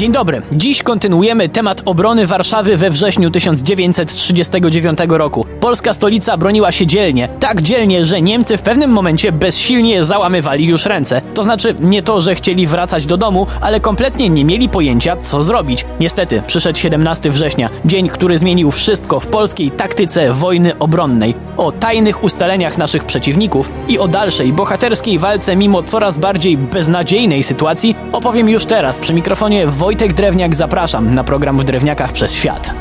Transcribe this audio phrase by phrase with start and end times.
[0.00, 0.42] Dzień dobry.
[0.52, 5.46] Dziś kontynuujemy temat obrony Warszawy we wrześniu 1939 roku.
[5.60, 7.28] Polska stolica broniła się dzielnie.
[7.40, 11.22] Tak dzielnie, że Niemcy w pewnym momencie bezsilnie załamywali już ręce.
[11.34, 15.42] To znaczy nie to, że chcieli wracać do domu, ale kompletnie nie mieli pojęcia, co
[15.42, 15.84] zrobić.
[16.00, 21.34] Niestety, przyszedł 17 września, dzień, który zmienił wszystko w polskiej taktyce wojny obronnej.
[21.56, 27.94] O tajnych ustaleniach naszych przeciwników i o dalszej bohaterskiej walce mimo coraz bardziej beznadziejnej sytuacji
[28.12, 32.74] opowiem już teraz przy mikrofonie Wojtek Drewniak zapraszam na program w Drewniakach przez Świat.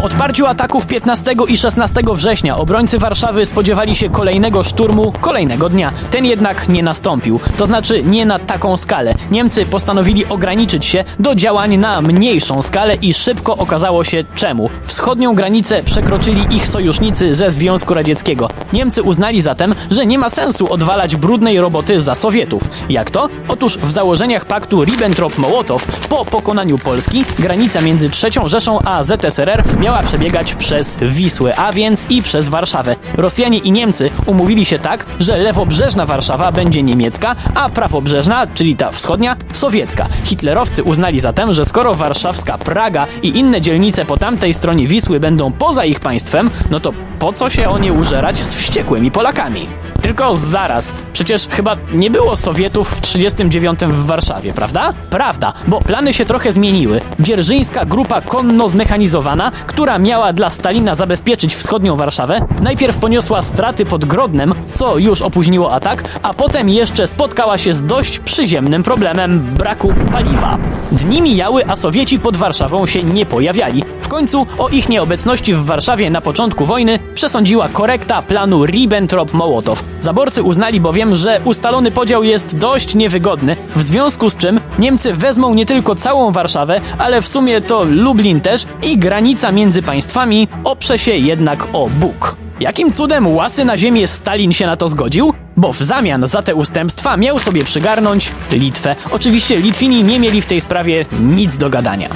[0.00, 5.92] Po odparciu ataków 15 i 16 września obrońcy Warszawy spodziewali się kolejnego szturmu kolejnego dnia.
[6.10, 9.14] Ten jednak nie nastąpił, to znaczy nie na taką skalę.
[9.30, 14.70] Niemcy postanowili ograniczyć się do działań na mniejszą skalę i szybko okazało się czemu.
[14.86, 18.48] Wschodnią granicę przekroczyli ich sojusznicy ze Związku Radzieckiego.
[18.72, 22.62] Niemcy uznali zatem, że nie ma sensu odwalać brudnej roboty za Sowietów.
[22.88, 23.28] Jak to?
[23.48, 29.89] Otóż w założeniach paktu Ribbentrop-Mołotow po pokonaniu Polski granica między III Rzeszą a ZSRR miała
[29.98, 32.96] przebiegać przez Wisłę, a więc i przez Warszawę.
[33.14, 38.92] Rosjanie i Niemcy umówili się tak, że lewobrzeżna Warszawa będzie niemiecka, a prawobrzeżna, czyli ta
[38.92, 40.06] wschodnia, sowiecka.
[40.24, 45.52] Hitlerowcy uznali zatem, że skoro warszawska Praga i inne dzielnice po tamtej stronie Wisły będą
[45.52, 49.66] poza ich państwem, no to po co się o nie użerać z wściekłymi Polakami?
[50.02, 54.92] Tylko zaraz, przecież chyba nie było Sowietów w 39 w Warszawie, prawda?
[55.10, 57.00] Prawda, bo plany się trochę zmieniły.
[57.20, 64.54] Dzierżyńska grupa konno-zmechanizowana, która miała dla Stalina zabezpieczyć wschodnią Warszawę, najpierw poniosła straty pod Grodnem,
[64.74, 70.58] co już opóźniło atak, a potem jeszcze spotkała się z dość przyziemnym problemem braku paliwa.
[70.92, 73.84] Dni mijały, a Sowieci pod Warszawą się nie pojawiali.
[74.02, 79.76] W końcu o ich nieobecności w Warszawie na początku wojny przesądziła korekta planu Ribbentrop-Mołotow.
[80.00, 85.54] Zaborcy uznali bowiem, że ustalony podział jest dość niewygodny, w związku z czym Niemcy wezmą
[85.54, 90.98] nie tylko całą Warszawę, ale w sumie to Lublin też i granica między państwami oprze
[90.98, 92.36] się jednak o Bóg.
[92.60, 95.34] Jakim cudem łasy na ziemię Stalin się na to zgodził?
[95.56, 98.96] Bo w zamian za te ustępstwa miał sobie przygarnąć Litwę.
[99.10, 102.08] Oczywiście Litwini nie mieli w tej sprawie nic do gadania.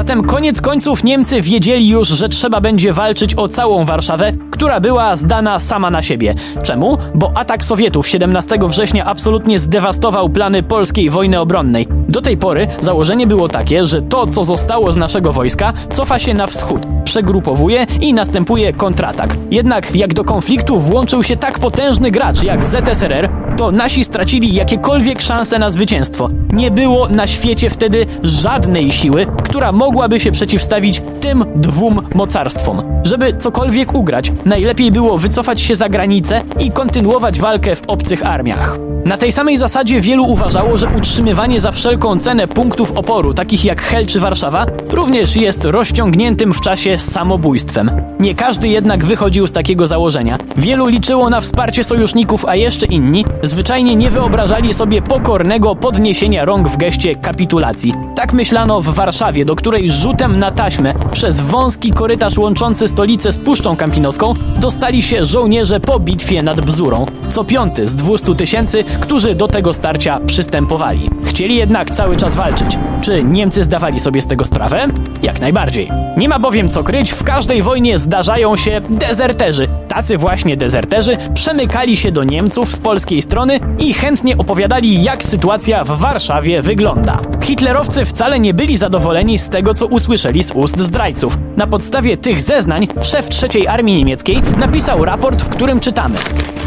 [0.00, 5.16] Zatem koniec końców Niemcy wiedzieli już, że trzeba będzie walczyć o całą Warszawę, która była
[5.16, 6.34] zdana sama na siebie.
[6.62, 6.98] Czemu?
[7.14, 11.88] Bo atak Sowietów 17 września absolutnie zdewastował plany polskiej wojny obronnej.
[12.08, 16.34] Do tej pory założenie było takie, że to, co zostało z naszego wojska, cofa się
[16.34, 19.36] na wschód, przegrupowuje i następuje kontratak.
[19.50, 25.22] Jednak jak do konfliktu włączył się tak potężny gracz jak ZSRR, to nasi stracili jakiekolwiek
[25.22, 26.28] szanse na zwycięstwo.
[26.52, 32.82] Nie było na świecie wtedy żadnej siły, która mogłaby się przeciwstawić tym dwóm mocarstwom.
[33.04, 38.78] Żeby cokolwiek ugrać, najlepiej było wycofać się za granicę i kontynuować walkę w obcych armiach.
[39.04, 43.82] Na tej samej zasadzie wielu uważało, że utrzymywanie za wszelką cenę punktów oporu, takich jak
[43.82, 47.90] Hel czy Warszawa, również jest rozciągniętym w czasie samobójstwem.
[48.20, 50.38] Nie każdy jednak wychodził z takiego założenia.
[50.56, 56.68] Wielu liczyło na wsparcie sojuszników, a jeszcze inni zwyczajnie nie wyobrażali sobie pokornego podniesienia rąk
[56.68, 57.94] w geście kapitulacji.
[58.14, 63.38] Tak myślano w Warszawie, do której rzutem na taśmę przez wąski korytarz łączący stolicę z
[63.38, 67.06] Puszczą Kampinoską dostali się żołnierze po bitwie nad Bzurą.
[67.30, 71.10] Co piąty z 200 tysięcy, którzy do tego starcia przystępowali.
[71.24, 72.78] Chcieli jednak cały czas walczyć.
[73.00, 74.86] Czy Niemcy zdawali sobie z tego sprawę?
[75.22, 75.90] Jak najbardziej.
[76.16, 79.68] Nie ma bowiem co kryć, w każdej wojnie zdarzają się dezerterzy.
[79.88, 85.84] Tacy właśnie dezerterzy przemykali się do Niemców z polskiej strony i chętnie opowiadali, jak sytuacja
[85.84, 87.20] w Warszawie wygląda.
[87.42, 91.38] Hitlerowcy wcale nie byli zadowoleni z tego, co usłyszeli z ust zdrajców.
[91.56, 96.16] Na podstawie tych zeznań szef III Armii Niemieckiej napisał raport, w którym czytamy: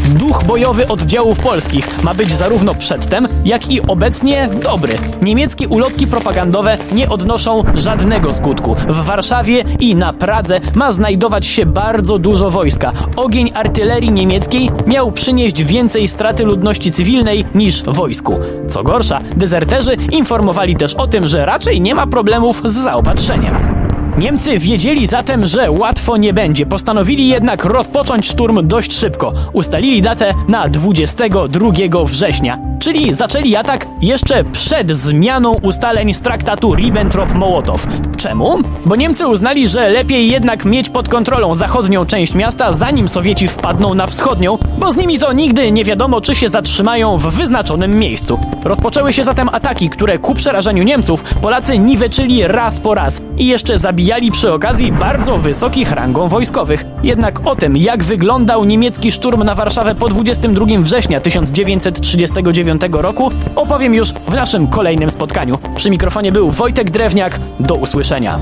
[0.08, 4.98] Duch bojowy oddziałów polskich ma być zarówno przedtem, jak i obecnie dobry.
[5.22, 8.76] Niemieckie ulotki propagandowe nie odnoszą żadnego skutku.
[8.88, 12.92] W Warszawie i na Pradze ma znajdować się bardzo dużo wojska.
[13.16, 18.38] Ogień artylerii niemieckiej miał przynieść więcej straty ludności cywilnej niż wojsku.
[18.68, 23.73] Co gorsza, dezerterzy informowali też o tym, że raczej nie ma problemów z zaopatrzeniem.
[24.18, 26.66] Niemcy wiedzieli zatem, że łatwo nie będzie.
[26.66, 29.32] Postanowili jednak rozpocząć szturm dość szybko.
[29.52, 37.78] Ustalili datę na 22 września, czyli zaczęli atak jeszcze przed zmianą ustaleń z traktatu Ribbentrop-Mołotow.
[38.16, 38.58] Czemu?
[38.86, 43.94] Bo Niemcy uznali, że lepiej jednak mieć pod kontrolą zachodnią część miasta, zanim Sowieci wpadną
[43.94, 48.38] na wschodnią, bo z nimi to nigdy nie wiadomo, czy się zatrzymają w wyznaczonym miejscu.
[48.64, 53.78] Rozpoczęły się zatem ataki, które ku przerażeniu Niemców Polacy niweczyli raz po raz i jeszcze
[53.78, 56.84] zabijali zabijali przy okazji bardzo wysokich rangą wojskowych.
[57.02, 63.94] Jednak o tym, jak wyglądał niemiecki szturm na Warszawę po 22 września 1939 roku, opowiem
[63.94, 65.58] już w naszym kolejnym spotkaniu.
[65.76, 67.40] Przy mikrofonie był Wojtek Drewniak.
[67.60, 68.40] Do usłyszenia.